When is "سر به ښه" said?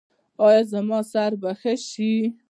1.11-1.73